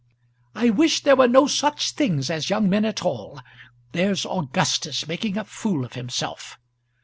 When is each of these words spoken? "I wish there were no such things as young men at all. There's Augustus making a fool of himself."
"I 0.55 0.71
wish 0.71 1.03
there 1.03 1.15
were 1.15 1.27
no 1.27 1.45
such 1.45 1.91
things 1.91 2.31
as 2.31 2.49
young 2.49 2.67
men 2.67 2.85
at 2.85 3.05
all. 3.05 3.39
There's 3.91 4.25
Augustus 4.25 5.07
making 5.07 5.37
a 5.37 5.43
fool 5.45 5.85
of 5.85 5.93
himself." 5.93 6.57